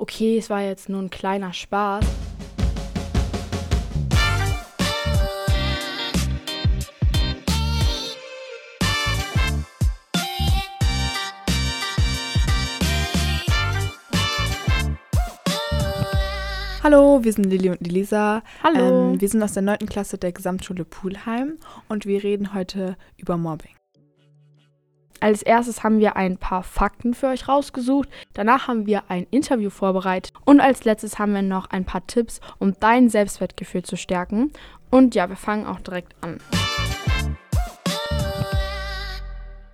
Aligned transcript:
okay, 0.00 0.38
es 0.38 0.48
war 0.48 0.62
jetzt 0.62 0.88
nur 0.88 1.02
ein 1.02 1.10
kleiner 1.10 1.52
Spaß. 1.52 2.04
Hallo, 16.82 17.22
wir 17.22 17.32
sind 17.32 17.44
Lilly 17.44 17.68
und 17.68 17.86
Lisa. 17.86 18.42
Hallo. 18.62 19.12
Ähm, 19.12 19.20
wir 19.20 19.28
sind 19.28 19.42
aus 19.42 19.52
der 19.52 19.62
9. 19.62 19.80
Klasse 19.80 20.16
der 20.16 20.32
Gesamtschule 20.32 20.86
Pulheim 20.86 21.58
und 21.88 22.06
wir 22.06 22.24
reden 22.24 22.54
heute 22.54 22.96
über 23.18 23.36
Mobbing. 23.36 23.79
Als 25.20 25.42
erstes 25.42 25.84
haben 25.84 26.00
wir 26.00 26.16
ein 26.16 26.38
paar 26.38 26.62
Fakten 26.62 27.12
für 27.12 27.26
euch 27.26 27.46
rausgesucht. 27.46 28.08
Danach 28.32 28.68
haben 28.68 28.86
wir 28.86 29.04
ein 29.08 29.26
Interview 29.30 29.68
vorbereitet. 29.68 30.32
Und 30.46 30.60
als 30.60 30.84
letztes 30.84 31.18
haben 31.18 31.34
wir 31.34 31.42
noch 31.42 31.68
ein 31.68 31.84
paar 31.84 32.06
Tipps, 32.06 32.40
um 32.58 32.72
dein 32.80 33.10
Selbstwertgefühl 33.10 33.82
zu 33.82 33.98
stärken. 33.98 34.50
Und 34.90 35.14
ja, 35.14 35.28
wir 35.28 35.36
fangen 35.36 35.66
auch 35.66 35.80
direkt 35.80 36.14
an. 36.22 36.38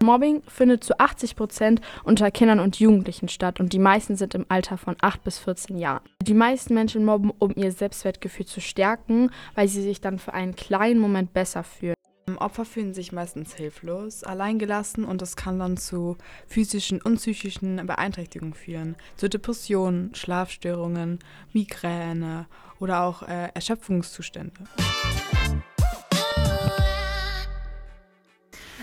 Mobbing 0.03 0.43
findet 0.49 0.85
zu 0.85 0.99
80 0.99 1.37
Prozent 1.37 1.81
unter 2.05 2.31
Kindern 2.31 2.61
und 2.61 2.79
Jugendlichen 2.79 3.29
statt 3.29 3.61
und 3.61 3.73
die 3.73 3.79
meisten 3.79 4.15
sind 4.15 4.35
im 4.35 4.47
Alter 4.49 4.77
von 4.79 4.95
8 5.01 5.25
bis 5.25 5.39
14 5.39 5.79
Jahren. 5.79 6.05
Die 6.23 6.35
meisten 6.35 6.75
Menschen 6.75 7.05
mobben, 7.05 7.33
um 7.39 7.53
ihr 7.57 7.73
Selbstwertgefühl 7.73 8.47
zu 8.47 8.61
stärken, 8.61 9.31
weil 9.55 9.69
sie 9.69 9.83
sich 9.83 10.01
dann 10.01 10.19
für 10.19 10.35
einen 10.35 10.55
kleinen 10.55 11.01
Moment 11.01 11.33
besser 11.33 11.65
fühlen. 11.65 11.96
Opfer 12.39 12.65
fühlen 12.65 12.93
sich 12.93 13.13
meistens 13.13 13.55
hilflos, 13.55 14.25
alleingelassen 14.25 15.05
und 15.05 15.23
das 15.23 15.37
kann 15.37 15.61
dann 15.61 15.77
zu 15.77 16.17
physischen 16.49 17.01
und 17.01 17.19
psychischen 17.19 17.87
Beeinträchtigungen 17.87 18.53
führen, 18.53 18.97
zu 19.17 19.29
Depressionen, 19.29 20.13
Schlafstörungen, 20.13 21.21
Migräne 21.53 22.47
oder 22.81 23.03
auch 23.03 23.23
äh, 23.23 23.51
Erschöpfungszustände. 23.55 24.65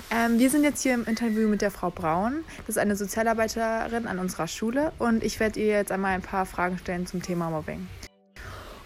Ähm, 0.09 0.39
wir 0.39 0.49
sind 0.49 0.63
jetzt 0.63 0.81
hier 0.81 0.93
im 0.93 1.03
Interview 1.03 1.49
mit 1.49 1.61
der 1.61 1.71
Frau 1.71 1.89
Braun. 1.89 2.45
Das 2.59 2.69
ist 2.69 2.77
eine 2.77 2.95
Sozialarbeiterin 2.95 4.07
an 4.07 4.19
unserer 4.19 4.47
Schule 4.47 4.93
und 4.99 5.21
ich 5.21 5.41
werde 5.41 5.59
ihr 5.59 5.67
jetzt 5.67 5.91
einmal 5.91 6.11
ein 6.11 6.21
paar 6.21 6.45
Fragen 6.45 6.77
stellen 6.77 7.05
zum 7.07 7.21
Thema 7.21 7.49
Mobbing. 7.49 7.89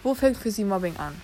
Wo 0.02 0.14
fängt 0.14 0.36
für 0.36 0.50
Sie 0.50 0.64
Mobbing 0.64 0.96
an? 0.96 1.14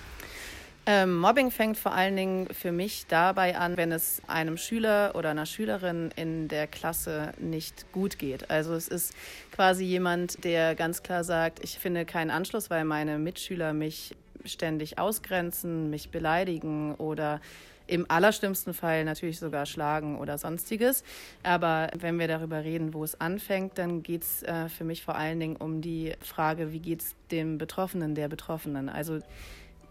Ähm, 0.87 1.17
Mobbing 1.19 1.51
fängt 1.51 1.79
vor 1.79 1.95
allen 1.95 2.15
Dingen 2.15 2.49
für 2.53 2.71
mich 2.71 3.07
dabei 3.09 3.57
an, 3.57 3.79
wenn 3.79 3.91
es 3.91 4.21
einem 4.27 4.59
Schüler 4.59 5.13
oder 5.15 5.31
einer 5.31 5.47
Schülerin 5.47 6.11
in 6.15 6.49
der 6.49 6.67
Klasse 6.67 7.33
nicht 7.39 7.91
gut 7.93 8.19
geht. 8.19 8.51
Also 8.51 8.75
es 8.75 8.89
ist 8.89 9.15
quasi 9.51 9.85
jemand, 9.85 10.45
der 10.45 10.75
ganz 10.75 11.03
klar 11.03 11.25
sagt, 11.25 11.65
ich 11.65 11.79
finde 11.79 12.05
keinen 12.05 12.31
Anschluss, 12.31 12.69
weil 12.69 12.85
meine 12.85 13.19
Mitschüler 13.19 13.73
mich 13.73 14.15
ständig 14.45 14.99
ausgrenzen, 14.99 15.89
mich 15.89 16.11
beleidigen 16.11 16.95
oder 16.97 17.41
im 17.87 18.11
allerschlimmsten 18.11 18.75
Fall 18.75 19.05
natürlich 19.05 19.39
sogar 19.39 19.65
schlagen 19.67 20.19
oder 20.19 20.37
sonstiges. 20.37 21.03
Aber 21.43 21.89
wenn 21.99 22.19
wir 22.19 22.29
darüber 22.29 22.63
reden, 22.63 22.93
wo 22.93 23.05
es 23.05 23.21
anfängt, 23.21 23.79
dann 23.79 24.03
geht 24.03 24.23
es 24.23 24.43
äh, 24.43 24.69
für 24.69 24.85
mich 24.85 25.03
vor 25.03 25.17
allen 25.17 25.41
Dingen 25.41 25.57
um 25.57 25.81
die 25.81 26.13
Frage, 26.21 26.73
wie 26.73 26.81
geht 26.81 27.03
es 27.03 27.15
dem 27.31 27.59
Betroffenen, 27.59 28.15
der 28.15 28.29
Betroffenen. 28.29 28.89
Also 28.89 29.21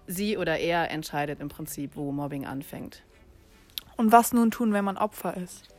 sie 0.08 0.38
oder 0.38 0.60
er 0.60 0.92
entscheidet 0.92 1.40
im 1.40 1.50
Prinzip, 1.50 1.96
wo 1.96 2.12
Mobbing 2.12 2.46
anfängt. 2.46 3.04
Und 3.96 4.12
was 4.12 4.34
nun 4.34 4.52
tun, 4.52 4.74
wenn 4.74 4.86
man 4.86 4.98
Opfer 4.98 5.38
ist? 5.38 5.70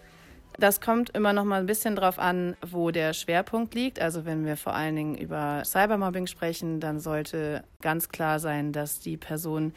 Das 0.57 0.81
kommt 0.81 1.11
immer 1.11 1.33
noch 1.33 1.43
mal 1.43 1.59
ein 1.59 1.67
bisschen 1.67 1.97
drauf 1.97 2.19
an, 2.21 2.57
wo 2.65 2.93
der 2.93 3.13
Schwerpunkt 3.13 3.75
liegt. 3.75 4.01
Also 4.01 4.25
wenn 4.25 4.45
wir 4.45 4.57
vor 4.57 4.75
allen 4.75 4.95
Dingen 4.95 5.15
über 5.17 5.63
Cybermobbing 5.65 6.29
sprechen, 6.29 6.79
dann 6.79 7.01
sollte 7.01 7.65
ganz 7.81 8.09
klar 8.09 8.39
sein, 8.39 8.73
dass 8.73 9.01
die 9.01 9.17
Person, 9.17 9.73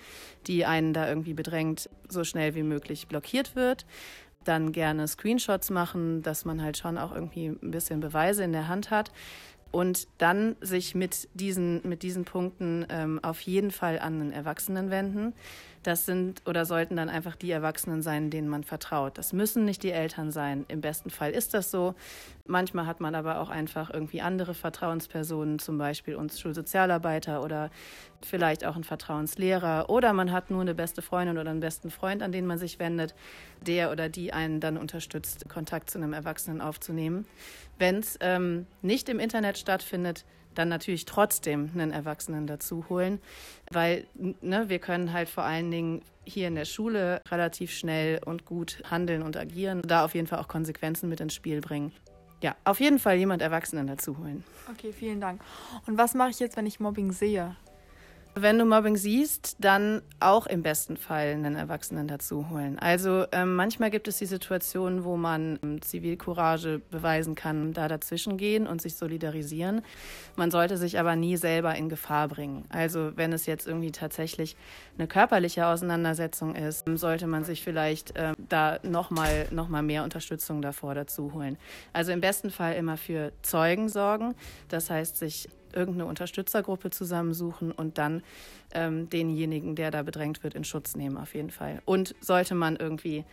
die 0.46 0.66
einen 0.66 0.94
da 0.94 1.08
irgendwie 1.08 1.34
bedrängt, 1.34 1.90
so 2.08 2.24
schnell 2.24 2.54
wie 2.54 2.64
möglich 2.64 3.08
blockiert 3.08 3.56
wird. 3.56 3.88
Dann 4.44 4.72
gerne 4.72 5.08
Screenshots 5.08 5.72
machen, 5.72 6.22
dass 6.22 6.46
man 6.46 6.62
halt 6.62 6.78
schon 6.78 7.00
auch 7.00 7.14
irgendwie 7.14 7.48
ein 7.48 7.72
bisschen 7.72 8.00
Beweise 8.00 8.44
in 8.44 8.52
der 8.52 8.68
Hand 8.68 8.92
hat 8.92 9.12
und 9.78 10.08
dann 10.18 10.56
sich 10.60 10.96
mit 10.96 11.30
diesen, 11.36 11.88
mit 11.88 12.02
diesen 12.02 12.26
Punkten 12.26 12.88
ähm, 12.90 13.24
auf 13.24 13.42
jeden 13.42 13.70
Fall 13.70 14.00
an 14.00 14.20
einen 14.20 14.32
Erwachsenen 14.32 14.90
wenden. 14.90 15.36
Das 15.88 16.06
sind 16.06 16.42
oder 16.46 16.66
sollten 16.66 16.98
dann 16.98 17.08
einfach 17.08 17.38
die 17.38 17.50
Erwachsenen 17.50 18.02
sein, 18.02 18.30
denen 18.30 18.50
man 18.50 18.66
vertraut. 18.66 19.18
Das 19.18 19.32
müssen 19.32 19.64
nicht 19.64 19.84
die 19.84 19.92
Eltern 19.92 20.32
sein. 20.32 20.66
Im 20.68 20.82
besten 20.82 21.10
Fall 21.10 21.32
ist 21.32 21.54
das 21.54 21.72
so. 21.72 21.96
Manchmal 22.46 22.86
hat 22.86 23.00
man 23.00 23.16
aber 23.16 23.40
auch 23.40 23.48
einfach 23.48 23.90
irgendwie 23.94 24.20
andere 24.20 24.54
Vertrauenspersonen, 24.54 25.60
zum 25.60 25.78
Beispiel 25.78 26.18
uns 26.18 26.42
Schulsozialarbeiter 26.42 27.42
oder 27.42 27.72
vielleicht 28.22 28.66
auch 28.66 28.76
einen 28.76 28.84
Vertrauenslehrer. 28.84 29.90
Oder 29.90 30.12
man 30.12 30.34
hat 30.34 30.52
nur 30.52 30.60
eine 30.60 30.76
beste 30.76 31.02
Freundin 31.02 31.38
oder 31.38 31.52
einen 31.52 31.62
besten 31.62 31.90
Freund, 31.90 32.22
an 32.22 32.34
den 32.34 32.46
man 32.46 32.58
sich 32.58 32.80
wendet, 32.80 33.16
der 33.62 33.90
oder 33.90 34.10
die 34.10 34.34
einen 34.34 34.60
dann 34.60 34.78
unterstützt, 34.78 35.48
Kontakt 35.48 35.90
zu 35.90 36.00
einem 36.00 36.12
Erwachsenen 36.12 36.60
aufzunehmen. 36.60 37.26
Wenn 37.80 38.00
es 38.00 38.18
ähm, 38.20 38.68
nicht 38.82 39.08
im 39.08 39.20
Internet 39.20 39.58
stattfindet, 39.58 40.26
dann 40.58 40.70
natürlich 40.70 41.06
trotzdem 41.06 41.70
einen 41.74 41.92
Erwachsenen 41.92 42.48
dazu 42.48 42.86
holen, 42.90 43.20
weil 43.72 44.08
ne, 44.16 44.70
wir 44.70 44.80
können 44.80 45.14
halt 45.14 45.30
vor 45.30 45.44
allen 45.44 45.70
Dingen 45.72 46.02
hier 46.26 46.48
in 46.48 46.56
der 46.56 46.66
Schule 46.66 47.22
relativ 47.30 47.72
schnell 47.72 48.20
und 48.26 48.46
gut 48.46 48.82
handeln 48.90 49.22
und 49.22 49.38
agieren, 49.38 49.82
da 49.84 50.04
auf 50.04 50.16
jeden 50.16 50.28
Fall 50.28 50.40
auch 50.40 50.48
Konsequenzen 50.48 51.10
mit 51.10 51.20
ins 51.20 51.34
Spiel 51.34 51.62
bringen. 51.62 51.92
Ja, 52.42 52.56
auf 52.66 52.80
jeden 52.80 53.00
Fall 53.00 53.18
jemand 53.18 53.42
Erwachsenen 53.42 53.88
dazu 53.88 54.18
holen. 54.18 54.44
Okay, 54.72 54.94
vielen 54.94 55.20
Dank. 55.20 55.42
Und 55.88 55.98
was 55.98 56.14
mache 56.14 56.30
ich 56.30 56.40
jetzt, 56.40 56.56
wenn 56.56 56.68
ich 56.68 56.80
Mobbing 56.80 57.12
sehe? 57.12 57.56
Wenn 58.40 58.60
du 58.60 58.66
Mobbing 58.66 58.98
siehst, 58.98 59.56
dann 59.60 60.02
auch 60.20 60.46
im 60.46 60.62
besten 60.62 60.96
Fall 60.96 61.28
einen 61.28 61.56
Erwachsenen 61.56 62.08
dazu 62.08 62.50
holen. 62.50 62.78
Also 62.78 63.26
ähm, 63.32 63.56
manchmal 63.56 63.90
gibt 63.90 64.08
es 64.08 64.18
die 64.18 64.26
Situation, 64.28 65.04
wo 65.04 65.18
man 65.18 65.58
ähm, 65.64 65.82
Zivilcourage 65.82 66.82
beweisen 66.92 67.34
kann, 67.34 67.74
da 67.74 67.88
dazwischen 67.88 68.38
gehen 68.38 68.68
und 68.68 68.82
sich 68.82 68.96
solidarisieren. 68.96 69.82
Man 70.36 70.52
sollte 70.52 70.78
sich 70.78 71.00
aber 71.00 71.16
nie 71.16 71.36
selber 71.38 71.74
in 71.76 71.90
Gefahr 71.90 72.28
bringen. 72.28 72.66
Also 72.70 73.12
wenn 73.16 73.34
es 73.34 73.48
jetzt 73.48 73.66
irgendwie 73.68 73.92
tatsächlich 73.92 74.56
eine 74.98 75.08
körperliche 75.08 75.66
Auseinandersetzung 75.66 76.54
ist, 76.56 76.86
sollte 76.94 77.26
man 77.26 77.44
sich 77.44 77.64
vielleicht 77.64 78.14
ähm, 78.16 78.36
da 78.38 78.78
nochmal 78.84 79.48
noch 79.52 79.68
mal 79.68 79.82
mehr 79.82 80.04
Unterstützung 80.04 80.62
davor 80.62 80.94
dazu 80.94 81.34
holen. 81.34 81.58
Also 81.92 82.12
im 82.12 82.22
besten 82.22 82.52
Fall 82.52 82.76
immer 82.76 82.98
für 82.98 83.32
Zeugen 83.42 83.90
sorgen. 83.90 84.36
Das 84.70 84.90
heißt, 84.90 85.18
sich 85.18 85.50
irgendeine 85.78 86.10
Unterstützergruppe 86.10 86.90
zusammensuchen 86.90 87.72
und 87.72 87.98
dann 87.98 88.24
ähm, 88.74 89.10
denjenigen, 89.10 89.76
der 89.76 89.92
da 89.92 90.04
bedrängt 90.04 90.44
wird, 90.44 90.56
in 90.56 90.64
Schutz 90.64 90.96
nehmen, 90.96 91.18
auf 91.18 91.36
jeden 91.36 91.52
Fall. 91.52 91.82
Und 91.86 92.16
sollte 92.20 92.56
man 92.56 92.76
irgendwie 92.76 93.24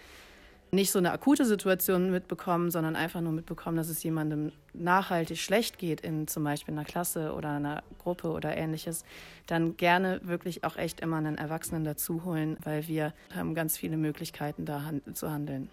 nicht 0.75 0.91
so 0.91 0.99
eine 0.99 1.13
akute 1.13 1.45
Situation 1.45 2.11
mitbekommen, 2.11 2.71
sondern 2.71 2.97
einfach 2.97 3.21
nur 3.21 3.33
mitbekommen, 3.33 3.77
dass 3.77 3.89
es 3.89 4.03
jemandem 4.03 4.53
nachhaltig 4.73 5.39
schlecht 5.39 5.79
geht 5.79 6.01
in 6.01 6.27
zum 6.27 6.45
Beispiel 6.45 6.75
einer 6.75 6.85
Klasse 6.85 7.33
oder 7.33 7.51
einer 7.51 7.83
Gruppe 7.99 8.29
oder 8.29 8.57
ähnliches, 8.57 9.05
dann 9.47 9.77
gerne 9.77 10.21
wirklich 10.25 10.65
auch 10.65 10.77
echt 10.77 11.01
immer 11.01 11.17
einen 11.17 11.39
Erwachsenen 11.39 11.85
dazu 11.85 12.25
holen, 12.25 12.57
weil 12.65 12.87
wir 12.89 13.15
haben 13.35 13.55
ganz 13.55 13.77
viele 13.77 13.97
Möglichkeiten, 13.97 14.65
da 14.65 14.91
zu 15.15 15.31
handeln. 15.31 15.71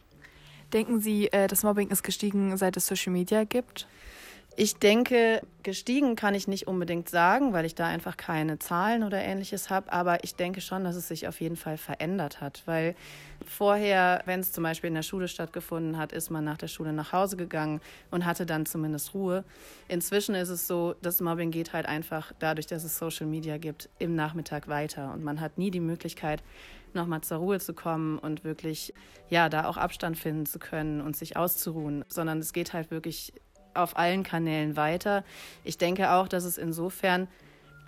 Denken 0.72 1.02
Sie, 1.02 1.28
äh, 1.32 1.48
das 1.48 1.64
Mobbing 1.64 1.90
ist 1.90 2.04
gestiegen, 2.04 2.56
seit 2.56 2.78
es 2.78 2.88
Social 2.88 3.12
Media 3.12 3.44
gibt? 3.44 3.88
Ich 4.62 4.76
denke, 4.76 5.42
gestiegen 5.64 6.16
kann 6.16 6.36
ich 6.36 6.48
nicht 6.48 6.68
unbedingt 6.68 7.10
sagen, 7.10 7.52
weil 7.52 7.66
ich 7.66 7.74
da 7.74 7.88
einfach 7.88 8.16
keine 8.16 8.60
Zahlen 8.60 9.02
oder 9.02 9.20
ähnliches 9.20 9.72
habe. 9.72 9.92
Aber 9.92 10.24
ich 10.24 10.36
denke 10.36 10.62
schon, 10.62 10.84
dass 10.84 10.96
es 10.96 11.08
sich 11.08 11.28
auf 11.28 11.42
jeden 11.42 11.56
Fall 11.56 11.78
verändert 11.78 12.42
hat. 12.42 12.62
Weil 12.68 12.94
vorher, 13.44 14.22
wenn 14.26 14.40
es 14.40 14.52
zum 14.52 14.64
Beispiel 14.64 14.90
in 14.90 14.94
der 14.94 15.02
Schule 15.02 15.28
stattgefunden 15.28 15.98
hat, 15.98 16.12
ist 16.12 16.30
man 16.30 16.44
nach 16.44 16.60
der 16.60 16.68
Schule 16.68 16.94
nach 16.94 17.12
Hause 17.12 17.38
gegangen 17.38 17.82
und 18.12 18.24
hatte 18.24 18.46
dann 18.46 18.68
zumindest 18.68 19.16
Ruhe. 19.16 19.44
Inzwischen 19.88 20.36
ist 20.36 20.50
es 20.50 20.68
so, 20.68 20.94
das 21.02 21.22
Mobbing 21.22 21.50
geht 21.50 21.74
halt 21.74 21.88
einfach 21.88 22.32
dadurch, 22.38 22.68
dass 22.68 22.84
es 22.84 23.00
Social 23.00 23.26
Media 23.26 23.58
gibt, 23.58 23.90
im 23.98 24.14
Nachmittag 24.14 24.68
weiter. 24.68 25.12
Und 25.12 25.24
man 25.24 25.42
hat 25.42 25.58
nie 25.58 25.72
die 25.72 25.80
Möglichkeit, 25.80 26.44
nochmal 26.94 27.22
zur 27.22 27.40
Ruhe 27.40 27.60
zu 27.60 27.74
kommen 27.74 28.20
und 28.20 28.44
wirklich, 28.44 28.94
ja, 29.28 29.50
da 29.50 29.66
auch 29.66 29.78
Abstand 29.78 30.20
finden 30.20 30.46
zu 30.46 30.60
können 30.60 31.02
und 31.02 31.16
sich 31.18 31.36
auszuruhen, 31.36 32.06
sondern 32.10 32.38
es 32.38 32.54
geht 32.54 32.74
halt 32.74 32.92
wirklich 32.92 33.34
auf 33.74 33.98
allen 33.98 34.24
Kanälen 34.24 34.76
weiter. 34.76 35.24
Ich 35.64 35.78
denke 35.78 36.12
auch, 36.12 36.28
dass 36.28 36.44
es 36.44 36.58
insofern 36.58 37.28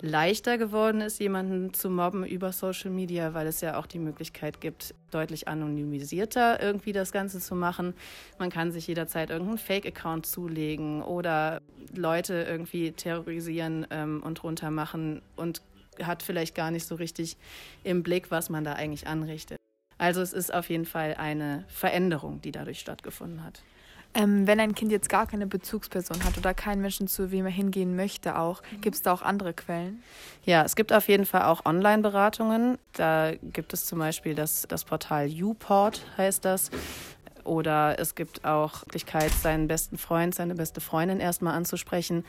leichter 0.00 0.58
geworden 0.58 1.00
ist, 1.00 1.18
jemanden 1.18 1.72
zu 1.72 1.88
mobben 1.88 2.26
über 2.26 2.52
Social 2.52 2.90
Media, 2.90 3.32
weil 3.32 3.46
es 3.46 3.62
ja 3.62 3.78
auch 3.78 3.86
die 3.86 3.98
Möglichkeit 3.98 4.60
gibt, 4.60 4.94
deutlich 5.10 5.48
anonymisierter 5.48 6.60
irgendwie 6.62 6.92
das 6.92 7.10
Ganze 7.10 7.40
zu 7.40 7.54
machen. 7.54 7.94
Man 8.38 8.50
kann 8.50 8.70
sich 8.70 8.86
jederzeit 8.86 9.30
irgendeinen 9.30 9.58
Fake-Account 9.58 10.26
zulegen 10.26 11.02
oder 11.02 11.62
Leute 11.94 12.44
irgendwie 12.46 12.92
terrorisieren 12.92 13.86
ähm, 13.90 14.22
und 14.22 14.44
runtermachen 14.44 15.22
und 15.36 15.62
hat 16.02 16.22
vielleicht 16.22 16.54
gar 16.54 16.70
nicht 16.70 16.86
so 16.86 16.96
richtig 16.96 17.36
im 17.82 18.02
Blick, 18.02 18.30
was 18.30 18.50
man 18.50 18.64
da 18.64 18.74
eigentlich 18.74 19.06
anrichtet. 19.06 19.58
Also 19.96 20.20
es 20.20 20.32
ist 20.32 20.52
auf 20.52 20.68
jeden 20.68 20.86
Fall 20.86 21.14
eine 21.14 21.64
Veränderung, 21.68 22.42
die 22.42 22.52
dadurch 22.52 22.80
stattgefunden 22.80 23.44
hat. 23.44 23.62
Ähm, 24.14 24.46
wenn 24.46 24.60
ein 24.60 24.74
Kind 24.74 24.92
jetzt 24.92 25.08
gar 25.08 25.26
keine 25.26 25.46
Bezugsperson 25.46 26.22
hat 26.24 26.38
oder 26.38 26.54
keinen 26.54 26.80
Menschen, 26.80 27.08
zu 27.08 27.32
wem 27.32 27.46
er 27.46 27.52
hingehen 27.52 27.96
möchte, 27.96 28.38
auch, 28.38 28.62
mhm. 28.62 28.80
gibt 28.80 28.96
es 28.96 29.02
da 29.02 29.12
auch 29.12 29.22
andere 29.22 29.52
Quellen? 29.52 30.02
Ja, 30.44 30.62
es 30.62 30.76
gibt 30.76 30.92
auf 30.92 31.08
jeden 31.08 31.26
Fall 31.26 31.42
auch 31.42 31.64
Online-Beratungen. 31.64 32.78
Da 32.92 33.32
gibt 33.42 33.72
es 33.72 33.86
zum 33.86 33.98
Beispiel 33.98 34.34
das, 34.34 34.66
das 34.68 34.84
Portal 34.84 35.26
YouPort, 35.26 36.06
heißt 36.16 36.44
das. 36.44 36.70
Oder 37.44 37.98
es 37.98 38.14
gibt 38.14 38.44
auch 38.44 38.84
Möglichkeit, 38.86 39.30
seinen 39.30 39.68
besten 39.68 39.98
Freund, 39.98 40.34
seine 40.34 40.54
beste 40.54 40.80
Freundin 40.80 41.20
erstmal 41.20 41.54
anzusprechen. 41.54 42.24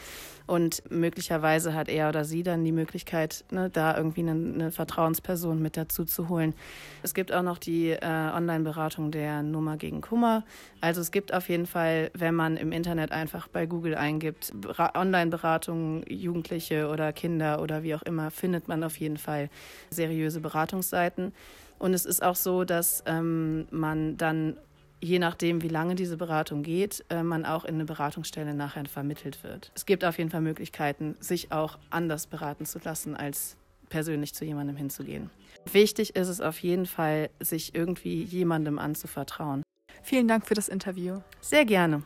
Und 0.47 0.83
möglicherweise 0.91 1.73
hat 1.73 1.89
er 1.89 2.09
oder 2.09 2.25
sie 2.25 2.43
dann 2.43 2.63
die 2.63 2.71
Möglichkeit, 2.71 3.45
ne, 3.51 3.69
da 3.69 3.97
irgendwie 3.97 4.21
eine, 4.21 4.31
eine, 4.31 4.71
Vertrauensperson 4.71 5.61
mit 5.61 5.77
dazu 5.77 6.05
zu 6.05 6.29
holen. 6.29 6.53
Es 7.01 7.13
gibt 7.13 7.31
auch 7.31 7.41
noch 7.41 7.57
die 7.57 7.89
äh, 7.89 7.99
Online-Beratung 8.03 9.11
der 9.11 9.41
Nummer 9.41 9.77
gegen 9.77 10.01
Kummer. 10.01 10.43
Also 10.81 11.01
es 11.01 11.11
gibt 11.11 11.33
auf 11.33 11.49
jeden 11.49 11.65
Fall, 11.65 12.11
wenn 12.13 12.35
man 12.35 12.57
im 12.57 12.71
Internet 12.71 13.11
einfach 13.11 13.47
bei 13.47 13.65
Google 13.65 13.95
eingibt, 13.95 14.53
Online-Beratung, 14.77 16.03
Jugendliche 16.07 16.89
oder 16.89 17.13
Kinder 17.13 17.61
oder 17.61 17.83
wie 17.83 17.95
auch 17.95 18.03
immer, 18.03 18.31
findet 18.31 18.67
man 18.67 18.83
auf 18.83 18.97
jeden 18.97 19.17
Fall 19.17 19.49
seriöse 19.89 20.41
Beratungsseiten. 20.41 21.33
Und 21.79 21.93
es 21.93 22.05
ist 22.05 22.23
auch 22.23 22.35
so, 22.35 22.63
dass 22.63 23.03
ähm, 23.05 23.67
man 23.71 24.17
dann 24.17 24.57
je 25.05 25.19
nachdem, 25.19 25.61
wie 25.61 25.67
lange 25.67 25.95
diese 25.95 26.17
Beratung 26.17 26.63
geht, 26.63 27.05
äh, 27.09 27.21
man 27.23 27.45
auch 27.45 27.63
in 27.63 27.75
eine 27.75 27.85
Beratungsstelle 27.85 28.53
nachher 28.53 28.85
vermittelt 28.85 29.43
wird. 29.43 29.71
Es 29.75 29.85
gibt 29.85 30.03
auf 30.03 30.17
jeden 30.17 30.31
Fall 30.31 30.41
Möglichkeiten, 30.41 31.15
sich 31.19 31.51
auch 31.51 31.77
anders 31.91 32.27
beraten 32.27 32.65
zu 32.65 32.79
lassen, 32.83 33.15
als 33.15 33.55
persönlich 33.89 34.33
zu 34.33 34.45
jemandem 34.45 34.75
hinzugehen. 34.75 35.29
Wichtig 35.71 36.15
ist 36.15 36.27
es 36.27 36.41
auf 36.41 36.59
jeden 36.59 36.87
Fall, 36.87 37.29
sich 37.39 37.75
irgendwie 37.75 38.23
jemandem 38.23 38.79
anzuvertrauen. 38.79 39.63
Vielen 40.01 40.27
Dank 40.27 40.47
für 40.47 40.55
das 40.55 40.67
Interview. 40.67 41.19
Sehr 41.39 41.65
gerne. 41.65 42.03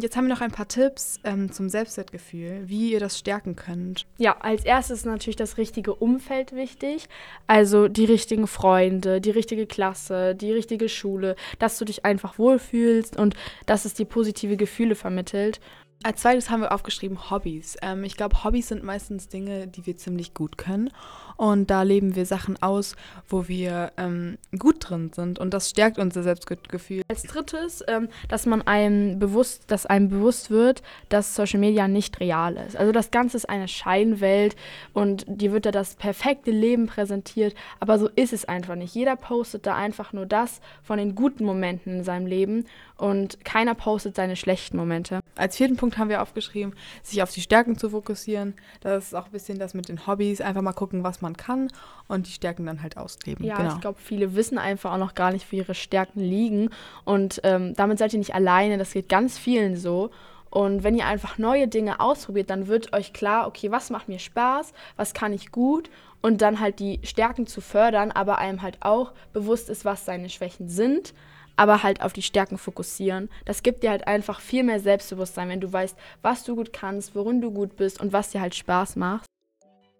Jetzt 0.00 0.16
haben 0.16 0.24
wir 0.24 0.34
noch 0.34 0.40
ein 0.40 0.50
paar 0.50 0.68
Tipps 0.68 1.20
ähm, 1.24 1.52
zum 1.52 1.68
Selbstwertgefühl, 1.68 2.62
wie 2.66 2.92
ihr 2.92 3.00
das 3.00 3.18
stärken 3.18 3.56
könnt. 3.56 4.06
Ja, 4.18 4.36
als 4.40 4.64
erstes 4.64 5.00
ist 5.00 5.04
natürlich 5.04 5.36
das 5.36 5.58
richtige 5.58 5.94
Umfeld 5.94 6.52
wichtig. 6.52 7.08
Also 7.46 7.88
die 7.88 8.06
richtigen 8.06 8.46
Freunde, 8.46 9.20
die 9.20 9.30
richtige 9.30 9.66
Klasse, 9.66 10.34
die 10.34 10.52
richtige 10.52 10.88
Schule, 10.88 11.36
dass 11.58 11.78
du 11.78 11.84
dich 11.84 12.04
einfach 12.04 12.38
wohlfühlst 12.38 13.16
und 13.16 13.34
dass 13.66 13.84
es 13.84 13.94
dir 13.94 14.06
positive 14.06 14.56
Gefühle 14.56 14.94
vermittelt. 14.94 15.60
Als 16.02 16.22
zweites 16.22 16.48
haben 16.48 16.62
wir 16.62 16.72
aufgeschrieben 16.72 17.30
Hobbys. 17.30 17.76
Ähm, 17.82 18.04
ich 18.04 18.16
glaube, 18.16 18.42
Hobbys 18.42 18.68
sind 18.68 18.82
meistens 18.82 19.28
Dinge, 19.28 19.66
die 19.66 19.84
wir 19.84 19.98
ziemlich 19.98 20.32
gut 20.32 20.56
können. 20.56 20.90
Und 21.36 21.70
da 21.70 21.82
leben 21.82 22.16
wir 22.16 22.24
Sachen 22.26 22.62
aus, 22.62 22.96
wo 23.28 23.48
wir 23.48 23.92
ähm, 23.98 24.38
gut 24.58 24.88
drin 24.88 25.10
sind. 25.14 25.38
Und 25.38 25.52
das 25.52 25.70
stärkt 25.70 25.98
unser 25.98 26.22
Selbstgefühl. 26.22 27.02
Als 27.08 27.22
drittes, 27.22 27.82
ähm, 27.86 28.08
dass 28.28 28.46
man 28.46 28.62
einem 28.62 29.18
bewusst, 29.18 29.64
dass 29.70 29.84
einem 29.84 30.08
bewusst 30.08 30.50
wird, 30.50 30.82
dass 31.10 31.34
Social 31.34 31.60
Media 31.60 31.86
nicht 31.86 32.18
real 32.20 32.56
ist. 32.56 32.76
Also 32.76 32.92
das 32.92 33.10
Ganze 33.10 33.38
ist 33.38 33.48
eine 33.48 33.68
Scheinwelt 33.68 34.56
und 34.94 35.24
dir 35.28 35.52
wird 35.52 35.66
da 35.66 35.70
das 35.70 35.96
perfekte 35.96 36.50
Leben 36.50 36.86
präsentiert. 36.86 37.54
Aber 37.78 37.98
so 37.98 38.08
ist 38.08 38.32
es 38.32 38.46
einfach 38.46 38.74
nicht. 38.74 38.94
Jeder 38.94 39.16
postet 39.16 39.66
da 39.66 39.76
einfach 39.76 40.14
nur 40.14 40.24
das 40.24 40.60
von 40.82 40.98
den 40.98 41.14
guten 41.14 41.44
Momenten 41.44 41.98
in 41.98 42.04
seinem 42.04 42.26
Leben 42.26 42.64
und 42.96 43.44
keiner 43.44 43.74
postet 43.74 44.14
seine 44.14 44.36
schlechten 44.36 44.76
Momente. 44.76 45.20
Als 45.36 45.56
vierten 45.56 45.76
Punkt 45.90 45.98
haben 45.98 46.08
wir 46.08 46.22
aufgeschrieben, 46.22 46.74
sich 47.02 47.20
auf 47.20 47.32
die 47.32 47.40
Stärken 47.40 47.76
zu 47.76 47.90
fokussieren. 47.90 48.54
Das 48.80 49.06
ist 49.06 49.14
auch 49.14 49.26
ein 49.26 49.32
bisschen 49.32 49.58
das 49.58 49.74
mit 49.74 49.88
den 49.88 50.06
Hobbys. 50.06 50.40
Einfach 50.40 50.62
mal 50.62 50.72
gucken, 50.72 51.02
was 51.02 51.20
man 51.20 51.36
kann 51.36 51.68
und 52.06 52.28
die 52.28 52.32
Stärken 52.32 52.64
dann 52.66 52.82
halt 52.82 52.96
ausleben. 52.96 53.44
Ja, 53.44 53.56
genau. 53.56 53.74
ich 53.74 53.80
glaube, 53.80 53.98
viele 54.00 54.36
wissen 54.36 54.56
einfach 54.56 54.92
auch 54.92 54.98
noch 54.98 55.14
gar 55.14 55.32
nicht, 55.32 55.50
wo 55.50 55.56
ihre 55.56 55.74
Stärken 55.74 56.20
liegen. 56.20 56.70
Und 57.04 57.40
ähm, 57.42 57.74
damit 57.74 57.98
seid 57.98 58.12
ihr 58.12 58.20
nicht 58.20 58.34
alleine. 58.34 58.78
Das 58.78 58.92
geht 58.92 59.08
ganz 59.08 59.36
vielen 59.36 59.76
so. 59.76 60.10
Und 60.48 60.84
wenn 60.84 60.96
ihr 60.96 61.06
einfach 61.06 61.38
neue 61.38 61.66
Dinge 61.66 61.98
ausprobiert, 61.98 62.50
dann 62.50 62.68
wird 62.68 62.92
euch 62.92 63.12
klar, 63.12 63.46
okay, 63.48 63.70
was 63.70 63.90
macht 63.90 64.08
mir 64.08 64.18
Spaß, 64.18 64.72
was 64.96 65.14
kann 65.14 65.32
ich 65.32 65.50
gut 65.52 65.90
und 66.22 66.42
dann 66.42 66.60
halt 66.60 66.80
die 66.80 67.00
Stärken 67.04 67.46
zu 67.46 67.60
fördern, 67.60 68.10
aber 68.10 68.38
einem 68.38 68.62
halt 68.62 68.78
auch 68.80 69.12
bewusst 69.32 69.70
ist, 69.70 69.84
was 69.84 70.04
seine 70.04 70.28
Schwächen 70.28 70.68
sind 70.68 71.14
aber 71.60 71.82
halt 71.82 72.00
auf 72.00 72.14
die 72.14 72.22
Stärken 72.22 72.56
fokussieren. 72.56 73.28
Das 73.44 73.62
gibt 73.62 73.82
dir 73.82 73.90
halt 73.90 74.06
einfach 74.06 74.40
viel 74.40 74.62
mehr 74.62 74.80
Selbstbewusstsein, 74.80 75.50
wenn 75.50 75.60
du 75.60 75.70
weißt, 75.70 75.94
was 76.22 76.42
du 76.42 76.56
gut 76.56 76.72
kannst, 76.72 77.14
worin 77.14 77.42
du 77.42 77.50
gut 77.50 77.76
bist 77.76 78.00
und 78.00 78.14
was 78.14 78.30
dir 78.30 78.40
halt 78.40 78.54
Spaß 78.54 78.96
macht. 78.96 79.26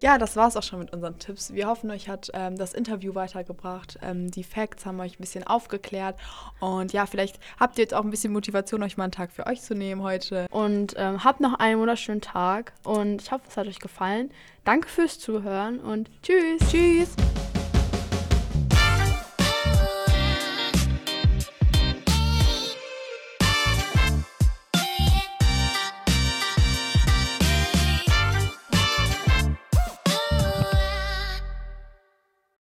Ja, 0.01 0.17
das 0.17 0.35
war 0.35 0.47
es 0.47 0.57
auch 0.57 0.63
schon 0.63 0.79
mit 0.79 0.91
unseren 0.91 1.19
Tipps. 1.19 1.53
Wir 1.53 1.67
hoffen, 1.67 1.91
euch 1.91 2.09
hat 2.09 2.31
ähm, 2.33 2.57
das 2.57 2.73
Interview 2.73 3.13
weitergebracht. 3.13 3.99
Ähm, 4.01 4.31
die 4.31 4.43
Facts 4.43 4.87
haben 4.87 4.99
euch 4.99 5.19
ein 5.19 5.21
bisschen 5.21 5.45
aufgeklärt. 5.45 6.15
Und 6.59 6.93
ja, 6.93 7.05
vielleicht 7.05 7.39
habt 7.59 7.77
ihr 7.77 7.83
jetzt 7.83 7.93
auch 7.93 8.03
ein 8.03 8.09
bisschen 8.09 8.33
Motivation, 8.33 8.81
euch 8.81 8.97
mal 8.97 9.03
einen 9.03 9.11
Tag 9.11 9.31
für 9.31 9.45
euch 9.45 9.61
zu 9.61 9.75
nehmen 9.75 10.01
heute. 10.01 10.47
Und 10.49 10.95
ähm, 10.97 11.23
habt 11.23 11.41
noch 11.41 11.59
einen 11.59 11.79
wunderschönen 11.79 12.21
Tag. 12.21 12.73
Und 12.83 13.21
ich 13.21 13.31
hoffe, 13.31 13.43
es 13.47 13.55
hat 13.55 13.67
euch 13.67 13.77
gefallen. 13.77 14.31
Danke 14.63 14.87
fürs 14.87 15.19
Zuhören 15.19 15.79
und 15.79 16.09
tschüss. 16.23 16.59
Tschüss. 16.71 17.15